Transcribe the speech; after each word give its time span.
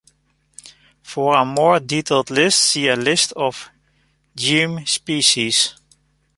For 1.03 1.35
a 1.35 1.45
more 1.45 1.79
detailed 1.79 2.31
list 2.31 2.59
see 2.59 2.91
List 2.95 3.33
of 3.33 3.69
"Geum" 4.35 4.83
species. 4.89 5.75